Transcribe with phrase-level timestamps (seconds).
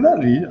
[0.00, 0.46] dali.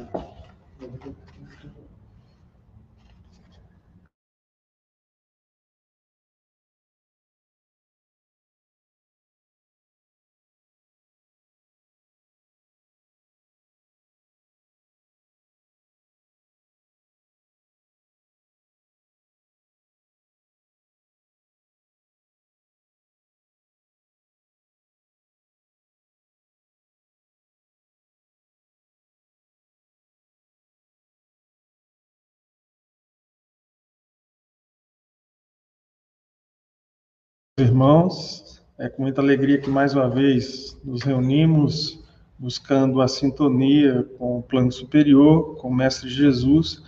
[37.61, 42.03] Irmãos, é com muita alegria que mais uma vez nos reunimos
[42.39, 46.81] buscando a sintonia com o plano superior, com o Mestre Jesus,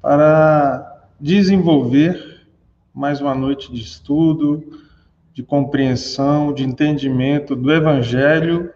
[0.00, 2.46] para desenvolver
[2.94, 4.80] mais uma noite de estudo,
[5.34, 8.72] de compreensão, de entendimento do Evangelho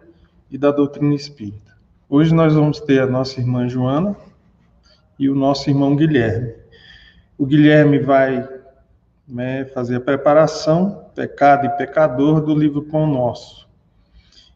[0.51, 1.77] e da doutrina espírita.
[2.09, 4.17] Hoje nós vamos ter a nossa irmã Joana
[5.17, 6.55] e o nosso irmão Guilherme.
[7.37, 8.56] O Guilherme vai
[9.27, 13.67] né, fazer a preparação, pecado e pecador, do livro Pão Nosso.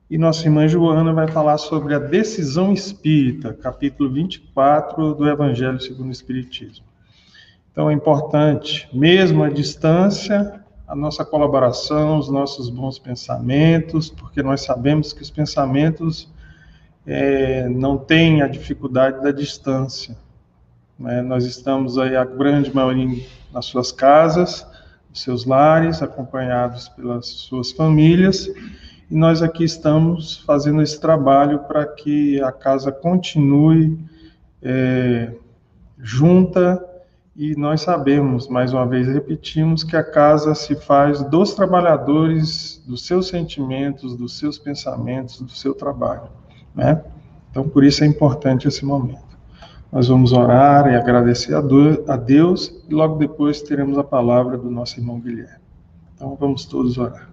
[0.09, 6.09] E nossa irmã Joana vai falar sobre a decisão espírita, capítulo 24 do Evangelho segundo
[6.09, 6.85] o Espiritismo.
[7.71, 14.61] Então é importante, mesmo à distância, a nossa colaboração, os nossos bons pensamentos, porque nós
[14.61, 16.29] sabemos que os pensamentos
[17.07, 20.17] é, não têm a dificuldade da distância.
[20.99, 21.21] Né?
[21.21, 23.05] Nós estamos aí, a grande maioria
[23.53, 24.65] nas suas casas,
[25.09, 28.47] nos seus lares, acompanhados pelas suas famílias,
[29.09, 33.99] e nós aqui estamos fazendo esse trabalho para que a casa continue
[34.61, 35.33] é,
[35.97, 36.83] junta,
[37.35, 43.05] e nós sabemos, mais uma vez repetimos, que a casa se faz dos trabalhadores, dos
[43.05, 46.29] seus sentimentos, dos seus pensamentos, do seu trabalho,
[46.75, 47.01] né?
[47.49, 49.30] Então, por isso é importante esse momento.
[49.91, 54.97] Nós vamos orar e agradecer a Deus e logo depois teremos a palavra do nosso
[54.97, 55.59] irmão Guilherme.
[56.15, 57.29] Então vamos todos orar.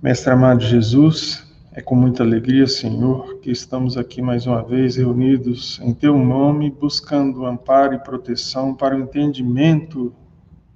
[0.00, 5.80] Mestre amado Jesus, é com muita alegria, Senhor, que estamos aqui mais uma vez reunidos
[5.82, 10.14] em Teu nome, buscando amparo e proteção para o entendimento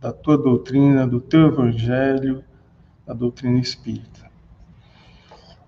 [0.00, 2.42] da Tua doutrina, do Teu Evangelho,
[3.06, 4.13] da doutrina espírita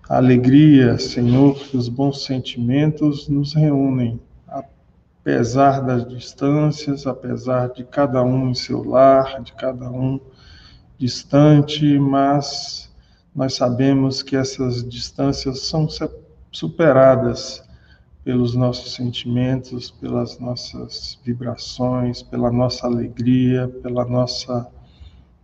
[0.09, 8.23] a alegria, Senhor, que os bons sentimentos nos reúnem, apesar das distâncias, apesar de cada
[8.23, 10.19] um em seu lar, de cada um
[10.97, 12.89] distante, mas
[13.35, 15.87] nós sabemos que essas distâncias são
[16.51, 17.61] superadas
[18.23, 24.67] pelos nossos sentimentos, pelas nossas vibrações, pela nossa alegria, pela nossa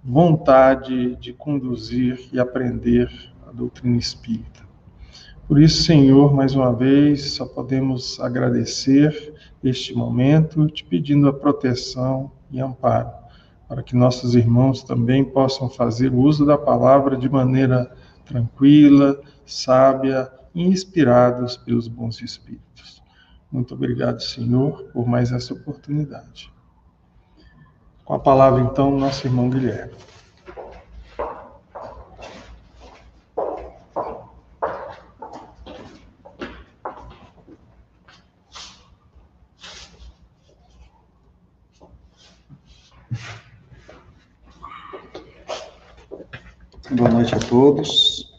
[0.01, 4.61] vontade de conduzir e aprender doutrina espírita.
[5.47, 9.33] Por isso, Senhor, mais uma vez, só podemos agradecer
[9.63, 13.11] este momento, te pedindo a proteção e amparo,
[13.67, 21.57] para que nossos irmãos também possam fazer uso da palavra de maneira tranquila, sábia inspirados
[21.57, 23.01] pelos bons espíritos.
[23.51, 26.51] Muito obrigado, Senhor, por mais essa oportunidade.
[28.05, 29.93] Com a palavra, então, nosso irmão Guilherme.
[46.91, 48.33] Boa noite a todos.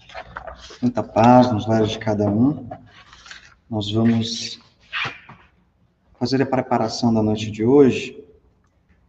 [0.83, 2.69] Muita paz nos lares de cada um.
[3.71, 4.59] Nós vamos
[6.19, 8.21] fazer a preparação da noite de hoje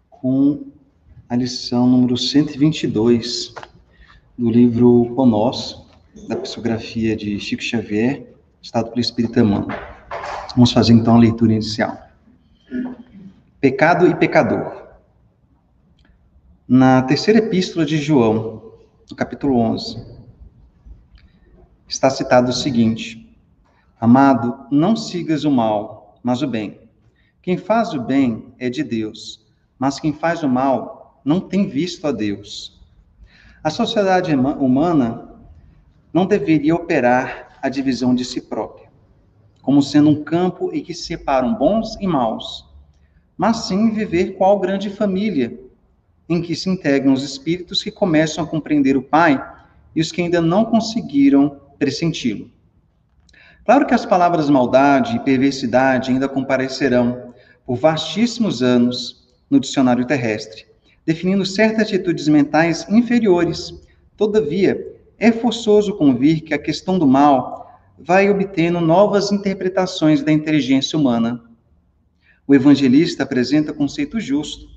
[0.08, 0.64] com
[1.28, 3.56] a lição número 122
[4.38, 5.52] do livro O
[6.28, 8.28] da psicografia de Chico Xavier,
[8.62, 9.76] Estado pelo Espírito Emmanuel.
[10.54, 11.98] Vamos fazer então a leitura inicial.
[13.60, 14.84] Pecado e pecador.
[16.68, 18.65] Na terceira epístola de João,
[19.10, 20.04] no capítulo 11,
[21.88, 23.38] está citado o seguinte:
[24.00, 26.80] Amado, não sigas o mal, mas o bem.
[27.42, 29.46] Quem faz o bem é de Deus,
[29.78, 32.82] mas quem faz o mal não tem visto a Deus.
[33.64, 35.30] A sociedade humana
[36.12, 38.90] não deveria operar a divisão de si própria,
[39.62, 42.68] como sendo um campo em que se separam bons e maus,
[43.38, 45.65] mas sim viver qual grande família,
[46.28, 49.44] em que se integram os espíritos que começam a compreender o Pai
[49.96, 52.50] e os que ainda não conseguiram pressenti-lo.
[53.66, 57.34] Claro que as palavras maldade e perversidade ainda comparecerão
[57.66, 60.66] por vastíssimos anos no dicionário terrestre,
[61.06, 63.74] definindo certas atitudes mentais inferiores.
[64.16, 70.98] Todavia, é forçoso convir que a questão do mal vai obtendo novas interpretações da inteligência
[71.00, 71.42] humana.
[72.46, 74.75] O evangelista apresenta conceito justo.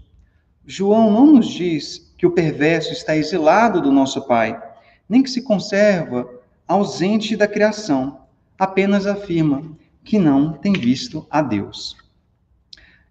[0.70, 4.62] João não nos diz que o perverso está exilado do nosso Pai,
[5.08, 6.28] nem que se conserva
[6.66, 8.20] ausente da criação,
[8.58, 9.62] apenas afirma
[10.04, 11.96] que não tem visto a Deus.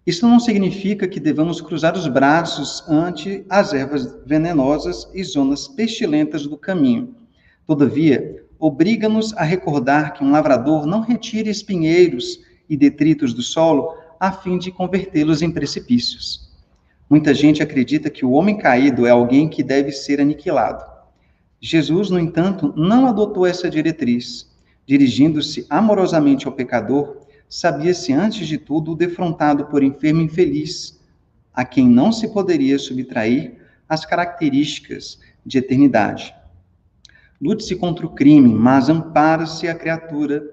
[0.06, 6.46] Isso não significa que devamos cruzar os braços ante as ervas venenosas e zonas pestilentas
[6.46, 7.12] do caminho.
[7.66, 12.38] Todavia, obriga-nos a recordar que um lavrador não retira espinheiros
[12.70, 16.47] e detritos do solo a fim de convertê-los em precipícios.
[17.08, 20.84] Muita gente acredita que o homem caído é alguém que deve ser aniquilado.
[21.60, 24.48] Jesus, no entanto, não adotou essa diretriz.
[24.86, 27.18] Dirigindo-se amorosamente ao pecador,
[27.48, 31.00] sabia-se antes de tudo defrontado por enfermo infeliz,
[31.52, 33.56] a quem não se poderia subtrair
[33.88, 36.34] as características de eternidade.
[37.40, 40.44] Lute-se contra o crime, mas ampara-se a criatura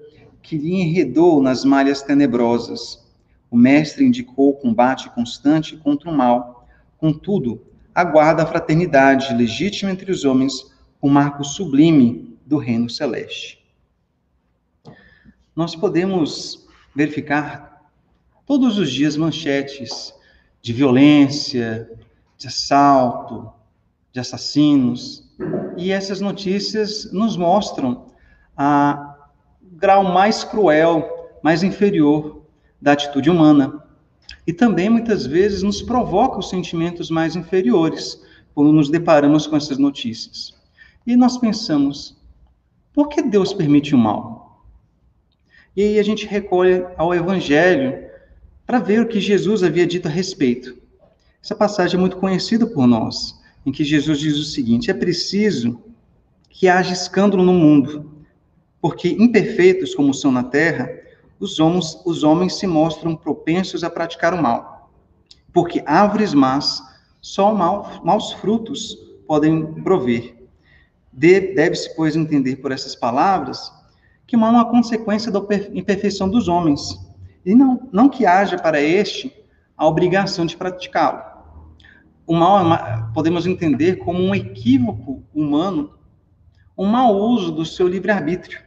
[0.42, 3.05] que lhe enredou nas malhas tenebrosas.
[3.50, 6.66] O mestre indicou o combate constante contra o mal.
[6.98, 7.62] Contudo,
[7.94, 13.64] aguarda a fraternidade legítima entre os homens, o marco sublime do reino celeste.
[15.54, 17.90] Nós podemos verificar
[18.44, 20.12] todos os dias manchetes
[20.60, 21.90] de violência,
[22.36, 23.50] de assalto,
[24.12, 25.26] de assassinos,
[25.76, 28.06] e essas notícias nos mostram
[28.56, 29.16] a
[29.62, 32.45] grau mais cruel, mais inferior
[32.86, 33.82] da atitude humana.
[34.46, 38.22] E também muitas vezes nos provoca os sentimentos mais inferiores
[38.54, 40.54] quando nos deparamos com essas notícias.
[41.04, 42.16] E nós pensamos,
[42.94, 44.64] por que Deus permite o mal?
[45.76, 48.08] E aí a gente recolhe ao Evangelho
[48.64, 50.78] para ver o que Jesus havia dito a respeito.
[51.42, 53.36] Essa passagem é muito conhecida por nós
[53.66, 55.82] em que Jesus diz o seguinte: é preciso
[56.48, 58.24] que haja escândalo no mundo,
[58.80, 60.88] porque imperfeitos como são na terra,
[61.38, 64.90] os homens, os homens se mostram propensos a praticar o mal.
[65.52, 66.82] Porque árvores más,
[67.20, 68.96] só mal, maus frutos
[69.26, 70.48] podem prover.
[71.12, 73.72] De, Deve-se, pois, entender por essas palavras
[74.26, 75.40] que o mal é uma consequência da
[75.72, 76.98] imperfeição dos homens,
[77.44, 79.32] e não, não que haja para este
[79.76, 81.36] a obrigação de praticá-lo
[82.26, 85.94] o mal é podemos entender como um equívoco humano,
[86.76, 88.60] um mau uso do seu livre-arbítrio.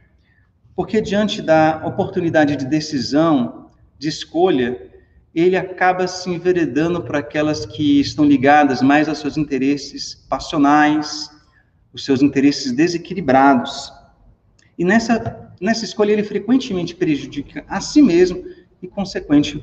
[0.79, 3.65] Porque diante da oportunidade de decisão,
[3.97, 4.89] de escolha,
[5.35, 11.29] ele acaba se enveredando por aquelas que estão ligadas mais aos seus interesses passionais,
[11.91, 13.91] os seus interesses desequilibrados.
[14.77, 18.41] E nessa, nessa escolha ele frequentemente prejudica a si mesmo
[18.81, 19.61] e, consequente,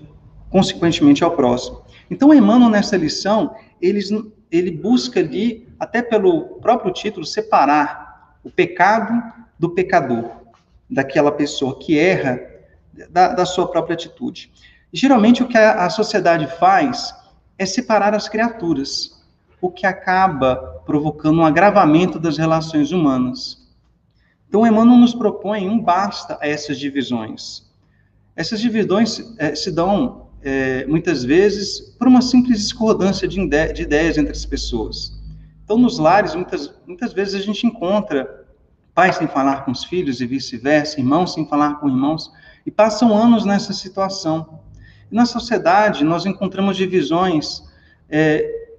[0.50, 1.80] consequentemente, ao próximo.
[2.10, 4.10] Então, Emmanuel, nessa lição, eles,
[4.50, 9.14] ele busca ali, até pelo próprio título, separar o pecado
[9.58, 10.44] do pecador,
[10.88, 12.40] daquela pessoa que erra
[13.10, 14.50] da, da sua própria atitude.
[14.92, 17.14] Geralmente, o que a, a sociedade faz
[17.58, 19.22] é separar as criaturas,
[19.60, 23.66] o que acaba provocando um agravamento das relações humanas.
[24.48, 27.66] Então, Emmanuel nos propõe um basta a essas divisões.
[28.34, 34.16] Essas divisões é, se dão é, muitas vezes, por uma simples discordância de, de ideias
[34.16, 35.12] entre as pessoas.
[35.64, 38.45] Então, nos lares, muitas, muitas vezes a gente encontra
[38.96, 42.32] pais sem falar com os filhos e vice-versa, irmãos sem falar com irmãos,
[42.64, 44.60] e passam anos nessa situação.
[45.10, 47.62] Na sociedade, nós encontramos divisões,
[48.08, 48.70] é,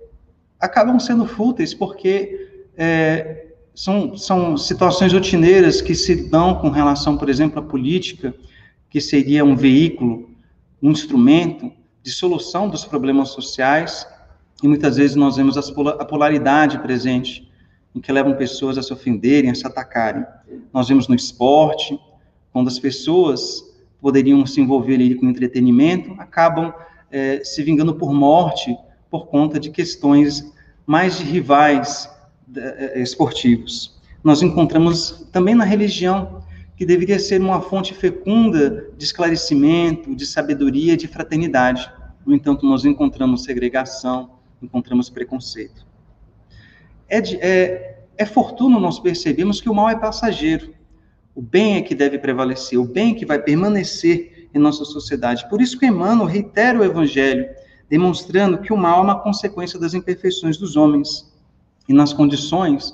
[0.60, 3.46] acabam sendo fúteis, porque é,
[3.76, 8.34] são, são situações rotineiras que se dão com relação, por exemplo, à política,
[8.90, 10.36] que seria um veículo
[10.82, 11.72] um instrumento
[12.04, 14.08] de solução dos problemas sociais,
[14.64, 17.47] e muitas vezes nós vemos a polaridade presente,
[17.98, 20.24] em que levam pessoas a se ofenderem, a se atacarem.
[20.72, 22.00] Nós vemos no esporte,
[22.54, 23.64] quando as pessoas
[24.00, 26.72] poderiam se envolver ali com entretenimento, acabam
[27.12, 28.78] é, se vingando por morte
[29.10, 30.54] por conta de questões
[30.86, 32.08] mais de rivais
[32.56, 34.00] é, esportivos.
[34.24, 36.44] Nós encontramos também na religião
[36.76, 41.92] que deveria ser uma fonte fecunda de esclarecimento, de sabedoria, de fraternidade.
[42.24, 44.30] No entanto, nós encontramos segregação,
[44.62, 45.87] encontramos preconceito.
[47.10, 50.74] É, de, é, é fortuno nós percebemos que o mal é passageiro.
[51.36, 55.48] O bem é que deve prevalecer, o bem é que vai permanecer em nossa sociedade.
[55.50, 57.48] Por isso que Emmanuel reitera o Evangelho,
[57.90, 61.32] demonstrando que o mal é uma consequência das imperfeições dos homens.
[61.88, 62.94] E nas condições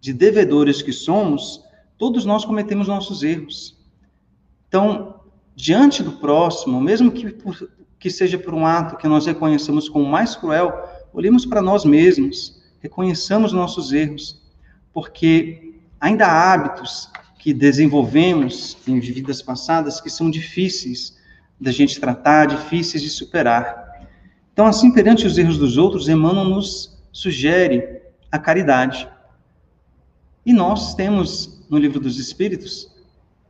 [0.00, 1.66] de devedores que somos,
[1.98, 3.76] Todos nós cometemos nossos erros.
[4.68, 5.16] Então,
[5.56, 10.06] diante do próximo, mesmo que, por, que seja por um ato que nós reconhecemos como
[10.06, 10.72] mais cruel,
[11.12, 14.40] olhemos para nós mesmos, reconheçamos nossos erros,
[14.92, 21.16] porque ainda há hábitos que desenvolvemos em vidas passadas que são difíceis
[21.60, 24.06] da gente tratar, difíceis de superar.
[24.52, 29.08] Então, assim, perante os erros dos outros, Emmanuel nos sugere a caridade.
[30.44, 32.92] E nós temos no Livro dos Espíritos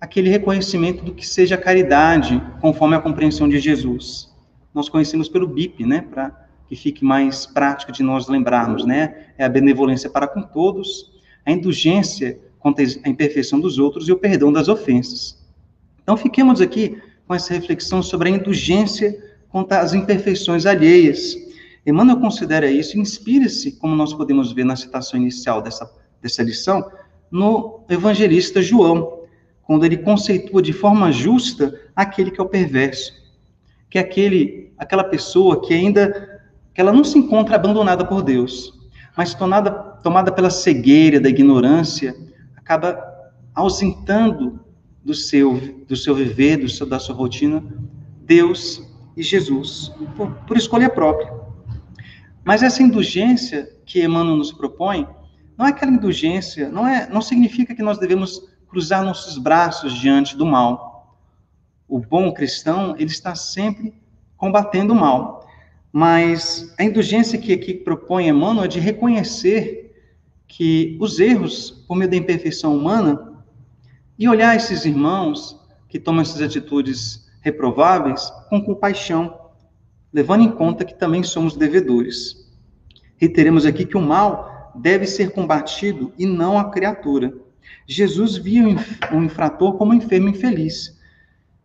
[0.00, 4.32] aquele reconhecimento do que seja caridade, conforme a compreensão de Jesus.
[4.72, 9.26] Nós conhecemos pelo BIP, né, para que fique mais prático de nós lembrarmos, né?
[9.38, 11.10] É a benevolência para com todos,
[11.44, 15.38] a indulgência contra a imperfeição dos outros e o perdão das ofensas.
[16.02, 19.16] Então, fiquemos aqui com essa reflexão sobre a indulgência
[19.48, 21.36] contra as imperfeições alheias.
[21.86, 26.90] Emmanuel considera isso, inspira-se, como nós podemos ver na citação inicial dessa, dessa lição,
[27.30, 29.22] no evangelista João,
[29.62, 33.12] quando ele conceitua de forma justa aquele que é o perverso,
[33.88, 36.27] que é aquele, aquela pessoa que ainda
[36.78, 38.72] que ela não se encontra abandonada por Deus,
[39.16, 39.68] mas tomada,
[40.00, 42.14] tomada pela cegueira da ignorância,
[42.54, 43.04] acaba
[43.52, 44.60] ausentando
[45.04, 47.64] do seu, do seu viver, do seu, da sua rotina,
[48.24, 48.80] Deus
[49.16, 51.34] e Jesus, por, por escolha própria.
[52.44, 55.04] Mas essa indulgência que Emmanuel nos propõe,
[55.56, 60.36] não é aquela indulgência, não, é, não significa que nós devemos cruzar nossos braços diante
[60.36, 61.18] do mal.
[61.88, 63.92] O bom cristão, ele está sempre
[64.36, 65.37] combatendo o mal.
[66.00, 69.92] Mas a indulgência que aqui propõe Emmanuel é de reconhecer
[70.46, 73.42] que os erros, por meio da imperfeição humana,
[74.16, 79.40] e olhar esses irmãos que tomam essas atitudes reprováveis com compaixão,
[80.12, 82.48] levando em conta que também somos devedores.
[83.16, 87.34] Reiteremos aqui que o mal deve ser combatido e não a criatura.
[87.88, 88.62] Jesus via
[89.10, 90.96] o infrator como um enfermo infeliz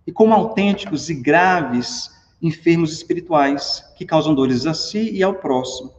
[0.07, 2.09] e como autênticos e graves
[2.43, 5.93] enfermos espirituais que causam dores a si e ao próximo.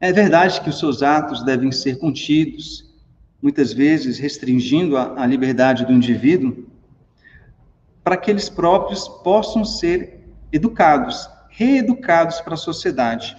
[0.00, 2.90] É verdade que os seus atos devem ser contidos,
[3.42, 6.66] muitas vezes restringindo a, a liberdade do indivíduo,
[8.02, 13.36] para que eles próprios possam ser educados, reeducados para a sociedade.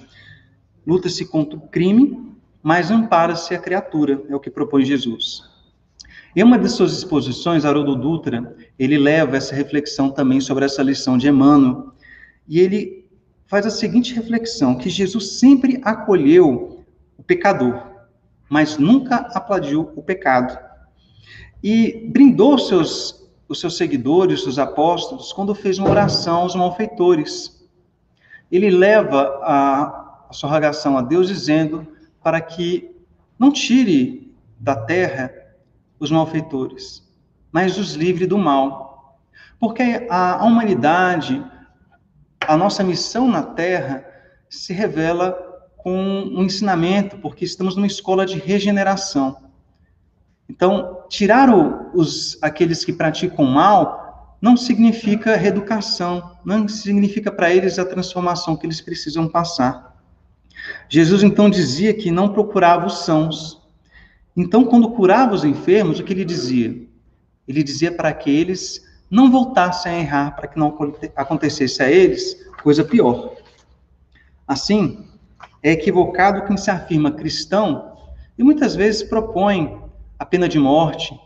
[0.86, 2.32] Luta-se contra o crime,
[2.62, 5.44] mas ampara-se a criatura, é o que propõe Jesus.
[6.36, 11.18] Em uma de suas exposições, Haroldo Dutra, ele leva essa reflexão também sobre essa lição
[11.18, 11.94] de Emmanuel,
[12.48, 13.06] e ele
[13.48, 16.84] faz a seguinte reflexão, que Jesus sempre acolheu
[17.18, 17.82] o pecador,
[18.50, 20.58] mas nunca aplaudiu o pecado.
[21.64, 27.68] E brindou seus, os seus seguidores, os apóstolos, quando fez uma oração aos malfeitores.
[28.52, 31.88] Ele leva a, a sua rogação a Deus dizendo
[32.24, 32.96] para que
[33.38, 35.32] não tire da terra
[36.00, 37.04] os malfeitores,
[37.52, 39.20] mas os livre do mal.
[39.60, 41.44] Porque a, a humanidade,
[42.48, 44.06] a nossa missão na terra,
[44.50, 45.32] se revela
[45.78, 49.38] com um ensinamento, porque estamos numa escola de regeneração.
[50.50, 57.80] Então, tirar o, os, aqueles que praticam mal não significa reeducação, não significa para eles
[57.80, 59.96] a transformação que eles precisam passar.
[60.90, 63.62] Jesus então dizia que não procurava os sãos.
[64.36, 66.88] Então, quando curava os enfermos, o que ele dizia?
[67.48, 68.84] Ele dizia para que eles
[69.16, 70.78] não voltassem a errar, para que não
[71.16, 73.34] acontecesse a eles coisa pior.
[74.46, 75.08] Assim,
[75.64, 77.96] é equivocado quem se afirma cristão
[78.38, 79.82] e muitas vezes propõe
[80.20, 81.18] a pena de morte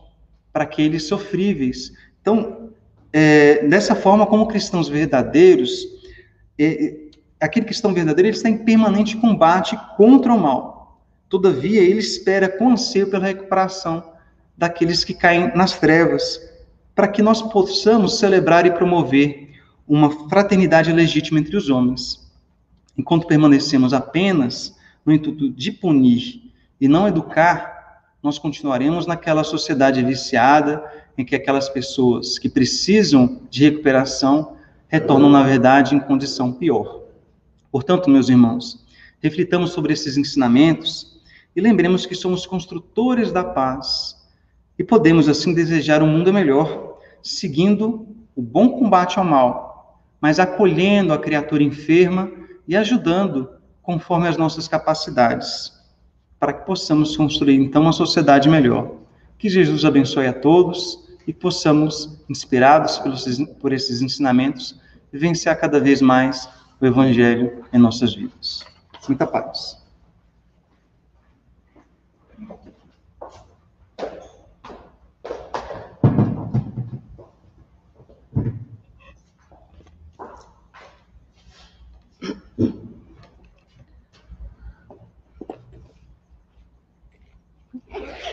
[0.53, 1.91] para aqueles sofríveis.
[2.21, 2.69] Então,
[3.11, 5.83] é, dessa forma, como cristãos verdadeiros,
[6.59, 6.97] é, é,
[7.41, 11.01] aquele cristão verdadeiro está em permanente combate contra o mal.
[11.27, 14.03] Todavia, ele espera com anseio pela recuperação
[14.55, 16.48] daqueles que caem nas trevas,
[16.99, 19.51] para que nós possamos celebrar e promover
[19.87, 22.29] uma fraternidade legítima entre os homens.
[22.97, 24.75] Enquanto permanecemos apenas
[25.05, 30.83] no intuito de punir e não educar, nós continuaremos naquela sociedade viciada
[31.17, 34.57] em que aquelas pessoas que precisam de recuperação
[34.89, 37.03] retornam, na verdade, em condição pior.
[37.71, 38.85] Portanto, meus irmãos,
[39.21, 41.17] reflitamos sobre esses ensinamentos
[41.55, 44.17] e lembremos que somos construtores da paz
[44.77, 46.88] e podemos, assim, desejar um mundo melhor,
[47.23, 52.31] seguindo o bom combate ao mal, mas acolhendo a criatura enferma
[52.67, 53.49] e ajudando
[53.81, 55.73] conforme as nossas capacidades,
[56.39, 58.95] para que possamos construir então uma sociedade melhor.
[59.37, 63.25] Que Jesus abençoe a todos e possamos, inspirados pelos,
[63.59, 64.79] por esses ensinamentos,
[65.11, 66.49] vivenciar cada vez mais
[66.79, 68.63] o Evangelho em nossas vidas.
[69.07, 69.78] Muita paz.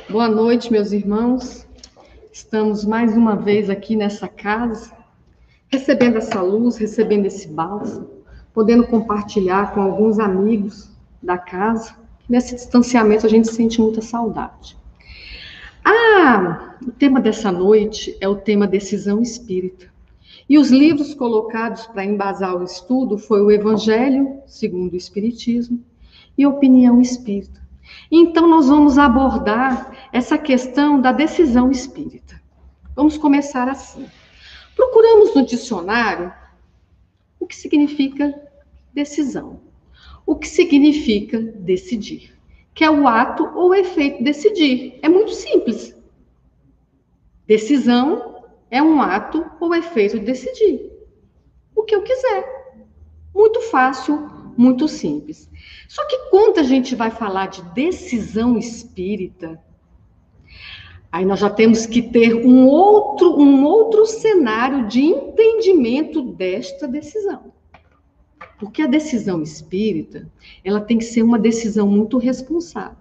[0.09, 1.67] Boa noite, meus irmãos.
[2.33, 4.93] Estamos mais uma vez aqui nessa casa,
[5.69, 8.09] recebendo essa luz, recebendo esse bálsamo,
[8.55, 10.89] podendo compartilhar com alguns amigos
[11.21, 11.97] da casa.
[12.29, 14.77] Nesse distanciamento a gente sente muita saudade.
[15.85, 19.87] Ah, o tema dessa noite é o tema decisão espírita.
[20.49, 25.83] E os livros colocados para embasar o estudo foi o Evangelho, segundo o Espiritismo,
[26.39, 27.66] e Opinião Espírita.
[28.11, 32.41] Então, nós vamos abordar essa questão da decisão espírita.
[32.95, 34.07] Vamos começar assim.
[34.75, 36.33] Procuramos no dicionário
[37.39, 38.35] o que significa
[38.93, 39.61] decisão,
[40.25, 42.35] o que significa decidir,
[42.75, 44.99] que é o ato ou efeito decidir.
[45.03, 45.95] É muito simples.
[47.47, 50.91] Decisão é um ato ou efeito de decidir
[51.75, 52.45] o que eu quiser.
[53.35, 55.51] Muito fácil, muito simples.
[55.89, 59.61] Só que quando a gente vai falar de decisão espírita,
[61.13, 67.53] aí nós já temos que ter um outro, um outro cenário de entendimento desta decisão.
[68.59, 70.31] Porque a decisão espírita,
[70.65, 72.97] ela tem que ser uma decisão muito responsável.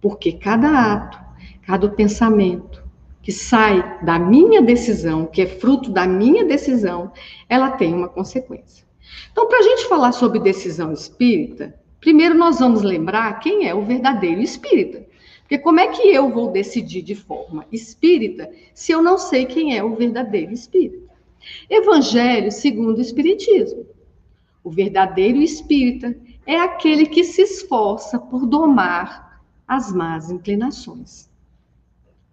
[0.00, 1.18] Porque cada ato,
[1.62, 2.82] cada pensamento
[3.22, 7.12] que sai da minha decisão, que é fruto da minha decisão,
[7.48, 8.84] ela tem uma consequência.
[9.30, 13.84] Então, para a gente falar sobre decisão espírita, Primeiro, nós vamos lembrar quem é o
[13.84, 15.06] verdadeiro espírita.
[15.42, 19.78] Porque como é que eu vou decidir de forma espírita se eu não sei quem
[19.78, 21.12] é o verdadeiro espírita?
[21.70, 23.86] Evangelho segundo o Espiritismo.
[24.64, 26.12] O verdadeiro espírita
[26.44, 31.30] é aquele que se esforça por domar as más inclinações.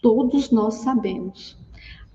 [0.02, 1.56] Todos nós sabemos.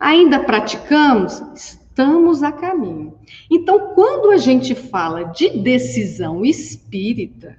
[0.01, 1.79] Ainda praticamos?
[1.95, 3.15] Estamos a caminho.
[3.49, 7.57] Então, quando a gente fala de decisão espírita,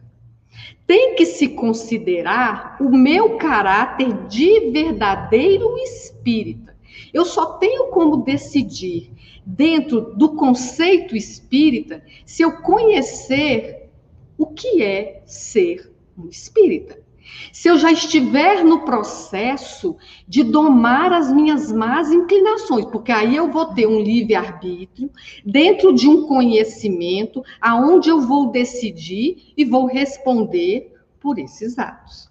[0.86, 6.76] tem que se considerar o meu caráter de verdadeiro espírita.
[7.14, 9.10] Eu só tenho como decidir
[9.46, 13.90] dentro do conceito espírita se eu conhecer
[14.38, 17.05] o que é ser um espírita.
[17.52, 19.96] Se eu já estiver no processo
[20.28, 25.10] de domar as minhas más inclinações, porque aí eu vou ter um livre-arbítrio
[25.46, 32.30] dentro de um conhecimento aonde eu vou decidir e vou responder por esses atos.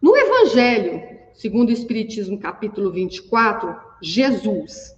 [0.00, 1.02] No Evangelho,
[1.34, 4.96] segundo o Espiritismo, capítulo 24, Jesus,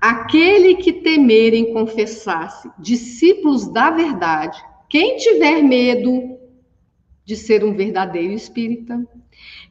[0.00, 6.38] aquele que temerem confessar-se discípulos da verdade, quem tiver medo
[7.26, 9.04] de ser um verdadeiro espírita.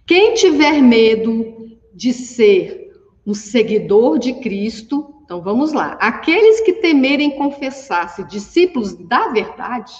[0.05, 2.91] Quem tiver medo de ser
[3.25, 5.93] um seguidor de Cristo, então vamos lá.
[5.93, 9.93] Aqueles que temerem confessar-se discípulos da verdade,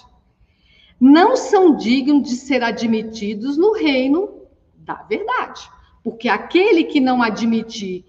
[1.00, 4.41] não são dignos de ser admitidos no reino
[4.78, 5.62] da verdade.
[6.04, 8.06] Porque aquele que não admitir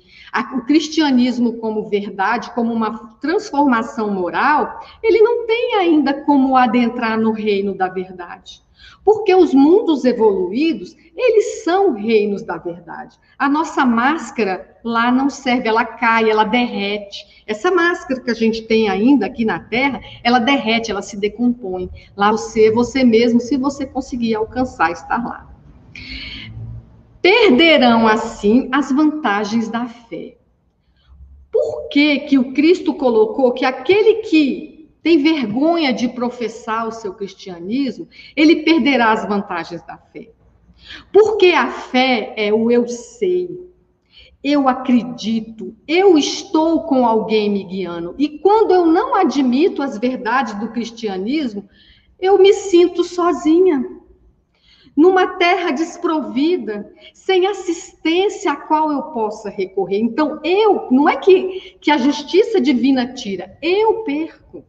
[0.54, 7.30] o cristianismo como verdade, como uma transformação moral, ele não tem ainda como adentrar no
[7.30, 8.65] reino da verdade.
[9.04, 13.16] Porque os mundos evoluídos, eles são reinos da verdade.
[13.38, 17.44] A nossa máscara lá não serve, ela cai, ela derrete.
[17.46, 21.88] Essa máscara que a gente tem ainda aqui na Terra, ela derrete, ela se decompõe.
[22.16, 25.48] Lá você, você mesmo, se você conseguir alcançar estar lá.
[27.22, 30.36] Perderão assim as vantagens da fé.
[31.50, 34.75] Por que que o Cristo colocou que aquele que
[35.06, 40.32] tem vergonha de professar o seu cristianismo, ele perderá as vantagens da fé.
[41.12, 43.70] Porque a fé é o eu sei,
[44.42, 48.16] eu acredito, eu estou com alguém me guiando.
[48.18, 51.68] E quando eu não admito as verdades do cristianismo,
[52.18, 53.88] eu me sinto sozinha.
[54.96, 60.00] Numa terra desprovida, sem assistência a qual eu possa recorrer.
[60.00, 64.64] Então, eu, não é que, que a justiça divina tira, eu perco.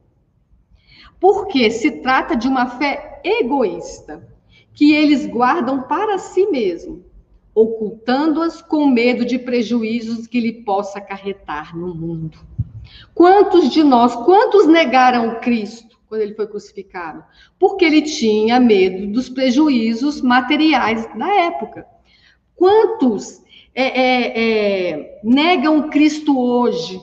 [1.20, 4.28] Porque se trata de uma fé egoísta,
[4.74, 7.04] que eles guardam para si mesmo,
[7.54, 12.38] ocultando-as com medo de prejuízos que lhe possa acarretar no mundo.
[13.14, 17.24] Quantos de nós, quantos negaram Cristo quando ele foi crucificado?
[17.58, 21.86] Porque ele tinha medo dos prejuízos materiais da época.
[22.56, 23.42] Quantos
[23.74, 27.02] é, é, é, negam Cristo hoje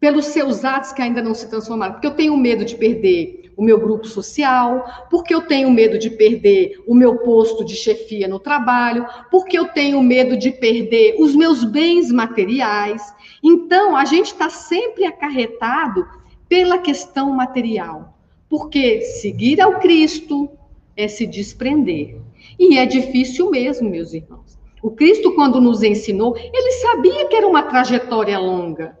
[0.00, 1.94] pelos seus atos que ainda não se transformaram?
[1.94, 6.10] Porque eu tenho medo de perder o meu grupo social, porque eu tenho medo de
[6.10, 11.34] perder o meu posto de chefia no trabalho, porque eu tenho medo de perder os
[11.34, 13.02] meus bens materiais.
[13.42, 16.06] Então, a gente está sempre acarretado
[16.48, 18.16] pela questão material,
[18.48, 20.50] porque seguir ao Cristo
[20.96, 22.16] é se desprender.
[22.58, 24.58] E é difícil mesmo, meus irmãos.
[24.82, 28.98] O Cristo, quando nos ensinou, ele sabia que era uma trajetória longa.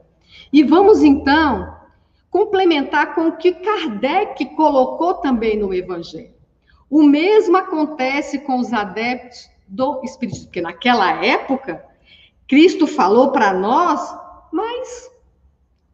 [0.52, 1.74] E vamos então
[2.34, 6.34] complementar com o que Kardec colocou também no Evangelho.
[6.90, 11.84] O mesmo acontece com os adeptos do Espiritismo, porque naquela época,
[12.48, 14.00] Cristo falou para nós,
[14.52, 15.08] mas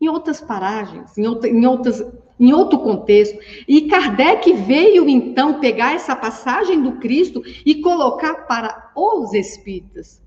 [0.01, 2.03] em outras paragens, em, outra, em, outras,
[2.41, 3.39] em outro contexto.
[3.69, 10.23] E Kardec veio então pegar essa passagem do Cristo e colocar para os espíritas.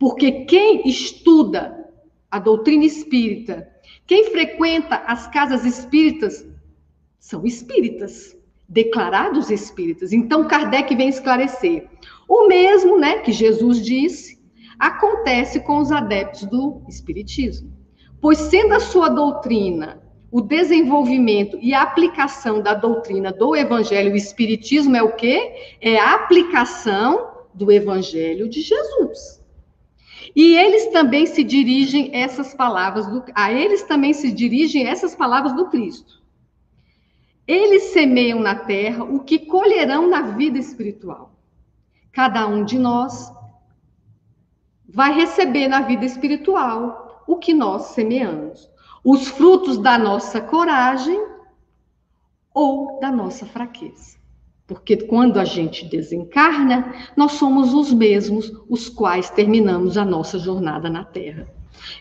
[0.00, 1.88] Porque quem estuda
[2.28, 3.72] a doutrina espírita,
[4.06, 6.46] quem frequenta as casas espíritas,
[7.18, 8.36] são espíritas,
[8.68, 10.12] declarados espíritas.
[10.12, 11.88] Então Kardec vem esclarecer.
[12.28, 14.42] O mesmo, né, que Jesus disse,
[14.78, 17.72] acontece com os adeptos do espiritismo.
[18.20, 24.16] Pois sendo a sua doutrina o desenvolvimento e a aplicação da doutrina do evangelho, o
[24.16, 25.76] espiritismo é o quê?
[25.80, 29.40] É a aplicação do evangelho de Jesus.
[30.34, 35.54] E eles também se dirigem essas palavras do, a eles também se dirigem essas palavras
[35.54, 36.22] do Cristo.
[37.46, 41.32] Eles semeiam na terra o que colherão na vida espiritual.
[42.10, 43.32] Cada um de nós
[44.88, 48.68] vai receber na vida espiritual o que nós semeamos,
[49.04, 51.20] os frutos da nossa coragem
[52.52, 54.23] ou da nossa fraqueza.
[54.66, 60.88] Porque quando a gente desencarna, nós somos os mesmos os quais terminamos a nossa jornada
[60.88, 61.46] na Terra.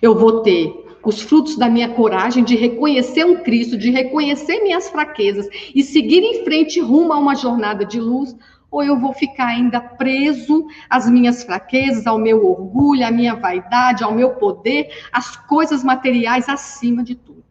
[0.02, 0.74] Eu vou ter
[1.04, 6.22] os frutos da minha coragem de reconhecer um Cristo, de reconhecer minhas fraquezas e seguir
[6.22, 8.34] em frente rumo a uma jornada de luz,
[8.72, 14.04] ou eu vou ficar ainda preso às minhas fraquezas, ao meu orgulho, à minha vaidade,
[14.04, 17.43] ao meu poder, às coisas materiais acima de tudo.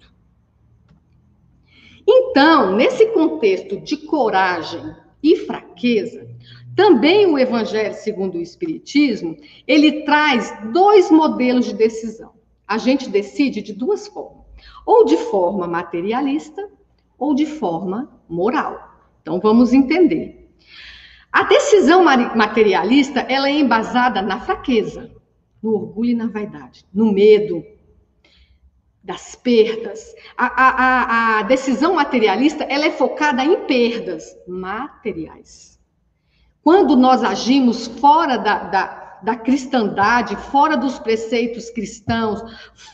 [2.15, 6.29] Então, nesse contexto de coragem e fraqueza,
[6.77, 9.35] também o Evangelho segundo o Espiritismo,
[9.67, 12.33] ele traz dois modelos de decisão.
[12.69, 14.45] A gente decide de duas formas,
[14.85, 16.69] ou de forma materialista
[17.19, 18.91] ou de forma moral.
[19.23, 20.51] Então vamos entender.
[21.33, 25.11] A decisão materialista, ela é embasada na fraqueza,
[25.63, 27.65] no orgulho e na vaidade, no medo
[29.03, 30.15] das perdas.
[30.37, 35.81] A, a, a, decisão materialista, ela é focada em perdas materiais.
[36.63, 42.41] Quando nós agimos fora da, da, da cristandade, fora dos preceitos cristãos,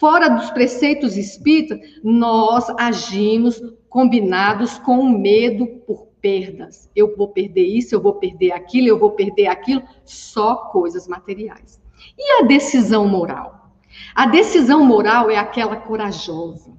[0.00, 6.90] fora dos preceitos espíritas, nós agimos combinados com o medo por perdas.
[6.96, 11.80] Eu vou perder isso, eu vou perder aquilo, eu vou perder aquilo, só coisas materiais.
[12.16, 13.67] E a decisão moral?
[14.14, 16.76] A decisão moral é aquela corajosa.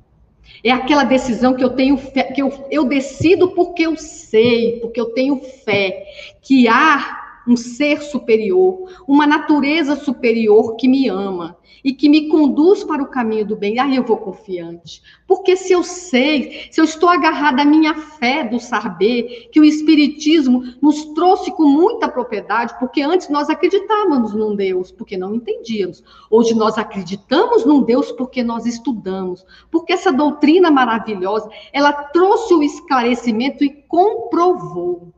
[0.64, 5.00] É aquela decisão que eu tenho fé, que eu, eu decido porque eu sei, porque
[5.00, 6.06] eu tenho fé
[6.42, 12.84] que há um ser superior, uma natureza superior que me ama e que me conduz
[12.84, 13.80] para o caminho do bem.
[13.80, 15.02] Aí eu vou confiante.
[15.28, 19.64] Porque se eu sei, se eu estou agarrada à minha fé do saber, que o
[19.64, 26.04] Espiritismo nos trouxe com muita propriedade, porque antes nós acreditávamos num Deus, porque não entendíamos.
[26.30, 29.46] Hoje nós acreditamos num Deus porque nós estudamos.
[29.72, 35.14] Porque essa doutrina maravilhosa, ela trouxe o esclarecimento e comprovou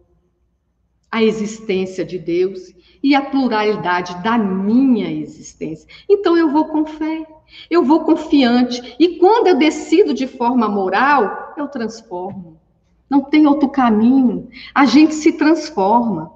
[1.12, 5.88] a existência de Deus e a pluralidade da minha existência.
[6.10, 7.28] Então eu vou com fé,
[7.70, 12.60] eu vou confiante, e quando eu decido de forma moral, eu transformo.
[13.10, 14.48] Não tem outro caminho.
[14.74, 16.32] A gente se transforma.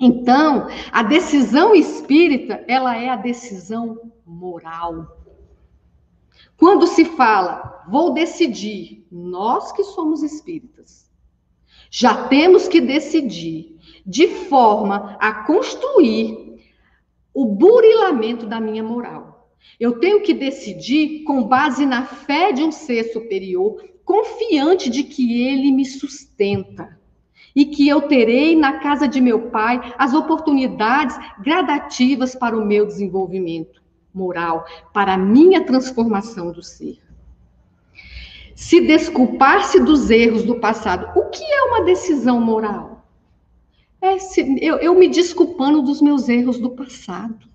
[0.00, 5.18] Então, a decisão espírita, ela é a decisão moral.
[6.56, 11.10] Quando se fala, vou decidir, nós que somos espíritas,
[11.90, 16.60] já temos que decidir de forma a construir
[17.34, 19.48] o burilamento da minha moral.
[19.78, 25.46] Eu tenho que decidir com base na fé de um ser superior, confiante de que
[25.46, 26.98] ele me sustenta
[27.54, 32.86] e que eu terei na casa de meu pai as oportunidades gradativas para o meu
[32.86, 36.98] desenvolvimento moral, para a minha transformação do ser.
[38.54, 42.91] Se desculpar-se dos erros do passado, o que é uma decisão moral?
[44.02, 44.16] É
[44.60, 47.46] eu, eu me desculpando dos meus erros do passado.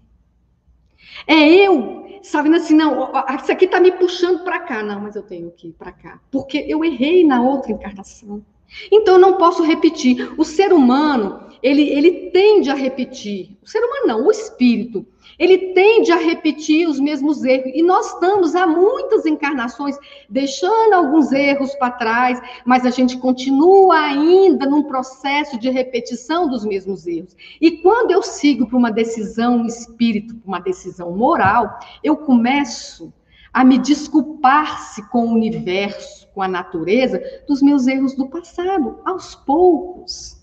[1.27, 4.81] É eu, sabe, assim, não, isso aqui está me puxando para cá.
[4.81, 6.21] Não, mas eu tenho que ir para cá.
[6.31, 8.45] Porque eu errei na outra encarnação.
[8.89, 10.33] Então eu não posso repetir.
[10.37, 13.57] O ser humano, ele, ele tende a repetir.
[13.61, 15.05] O ser humano não, o espírito.
[15.37, 17.71] Ele tende a repetir os mesmos erros.
[17.75, 19.97] E nós estamos há muitas encarnações
[20.29, 26.65] deixando alguns erros para trás, mas a gente continua ainda num processo de repetição dos
[26.65, 27.35] mesmos erros.
[27.61, 33.13] E quando eu sigo para uma decisão espírito, para uma decisão moral, eu começo
[33.53, 39.33] a me desculpar-se com o universo, com a natureza, dos meus erros do passado, aos
[39.33, 40.36] poucos.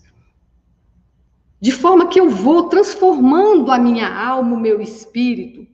[1.59, 5.67] De forma que eu vou transformando a minha alma, o meu espírito,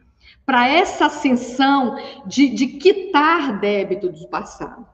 [0.45, 4.85] para essa ascensão de, de quitar débito do passado.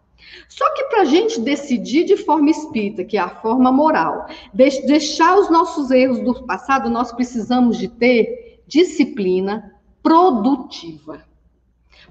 [0.50, 5.38] Só que para a gente decidir de forma espírita, que é a forma moral, deixar
[5.38, 11.26] os nossos erros do passado, nós precisamos de ter disciplina produtiva.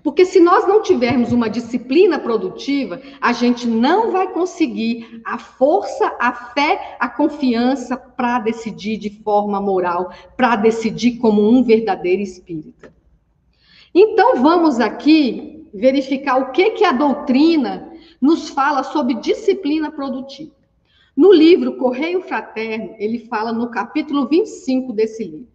[0.02, 6.14] Porque se nós não tivermos uma disciplina produtiva, a gente não vai conseguir a força,
[6.20, 12.94] a fé, a confiança para decidir de forma moral, para decidir como um verdadeiro espírita.
[13.94, 20.54] Então vamos aqui verificar o que que a doutrina nos fala sobre disciplina produtiva.
[21.16, 25.48] No livro Correio Fraterno, ele fala no capítulo 25 desse livro.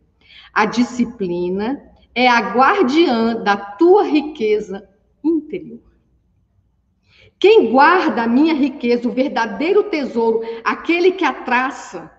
[0.51, 4.87] A disciplina é a guardiã da tua riqueza
[5.23, 5.79] interior.
[7.39, 12.11] Quem guarda a minha riqueza, o verdadeiro tesouro, aquele que a traça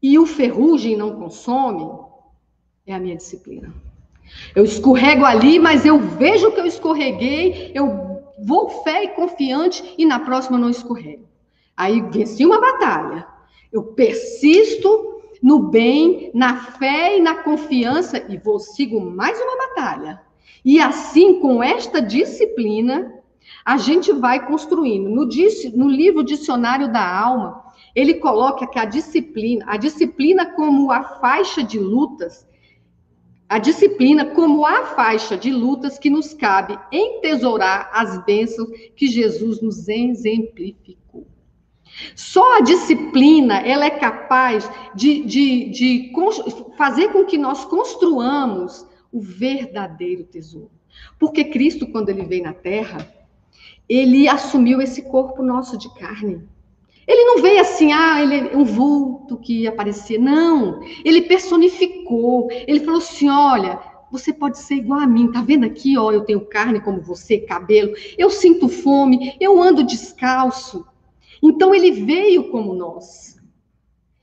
[0.00, 1.88] e o ferrugem não consome,
[2.86, 3.74] é a minha disciplina.
[4.54, 10.04] Eu escorrego ali, mas eu vejo que eu escorreguei, eu vou fé e confiante e
[10.06, 11.26] na próxima eu não escorrego.
[11.76, 13.26] Aí venci uma batalha.
[13.72, 15.15] Eu persisto
[15.46, 20.20] no bem, na fé e na confiança, e vou sigo mais uma batalha.
[20.64, 23.14] E assim, com esta disciplina,
[23.64, 25.08] a gente vai construindo.
[25.08, 25.24] No,
[25.76, 27.62] no livro Dicionário da Alma,
[27.94, 32.44] ele coloca que a disciplina, a disciplina como a faixa de lutas,
[33.48, 39.62] a disciplina como a faixa de lutas que nos cabe entesourar as bênçãos que Jesus
[39.62, 41.24] nos exemplificou.
[42.14, 46.12] Só a disciplina ela é capaz de, de, de
[46.76, 50.70] fazer com que nós construamos o verdadeiro tesouro.
[51.18, 53.06] Porque Cristo, quando ele veio na Terra,
[53.88, 56.42] ele assumiu esse corpo nosso de carne.
[57.06, 60.18] Ele não veio assim, ah, ele é um vulto que ia aparecer.
[60.18, 62.48] Não, ele personificou.
[62.50, 63.80] Ele falou assim: olha,
[64.10, 67.38] você pode ser igual a mim, tá vendo aqui, ó, eu tenho carne como você,
[67.38, 70.86] cabelo, eu sinto fome, eu ando descalço.
[71.42, 73.36] Então ele veio como nós.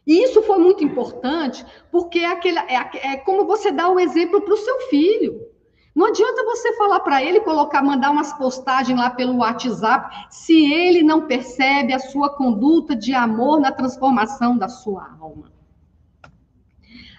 [0.05, 4.41] E isso foi muito importante, porque é, aquele, é, é como você dá o exemplo
[4.41, 5.53] para o seu filho.
[5.95, 11.03] Não adianta você falar para ele, colocar, mandar umas postagens lá pelo WhatsApp, se ele
[11.03, 15.51] não percebe a sua conduta de amor na transformação da sua alma.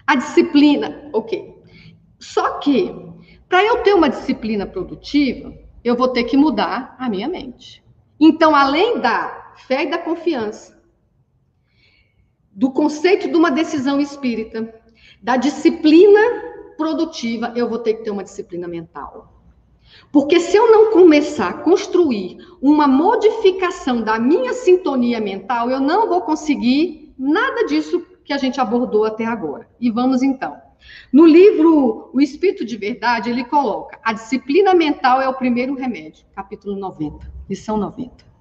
[0.05, 1.55] A disciplina, ok.
[2.19, 2.93] Só que,
[3.47, 5.53] para eu ter uma disciplina produtiva,
[5.83, 7.83] eu vou ter que mudar a minha mente.
[8.19, 10.75] Então, além da fé e da confiança,
[12.51, 14.73] do conceito de uma decisão espírita,
[15.21, 16.19] da disciplina
[16.77, 19.33] produtiva, eu vou ter que ter uma disciplina mental.
[20.11, 26.07] Porque se eu não começar a construir uma modificação da minha sintonia mental, eu não
[26.07, 29.69] vou conseguir nada disso que a gente abordou até agora.
[29.79, 30.57] E vamos então.
[31.11, 36.25] No livro O Espírito de Verdade, ele coloca: a disciplina mental é o primeiro remédio,
[36.35, 38.34] capítulo 90, lição 90.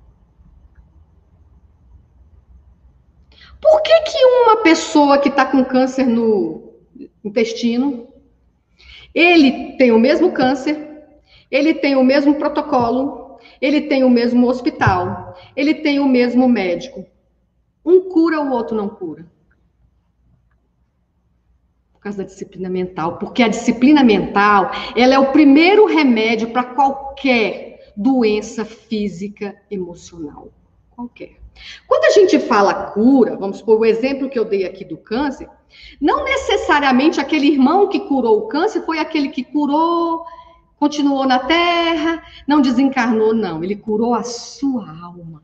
[3.61, 6.75] Por que, que uma pessoa que está com câncer no
[7.25, 8.09] intestino,
[9.15, 10.77] ele tem o mesmo câncer,
[11.51, 17.07] ele tem o mesmo protocolo, ele tem o mesmo hospital, ele tem o mesmo médico.
[17.85, 19.27] Um cura, o outro não cura.
[21.93, 23.19] Por causa da disciplina mental.
[23.19, 30.49] Porque a disciplina mental, ela é o primeiro remédio para qualquer doença física emocional.
[30.91, 31.44] Qualquer.
[31.87, 35.49] Quando a gente fala cura, vamos por o exemplo que eu dei aqui do câncer,
[36.01, 40.25] não necessariamente aquele irmão que curou o câncer foi aquele que curou,
[40.77, 43.63] continuou na terra, não desencarnou, não.
[43.63, 45.43] Ele curou a sua alma.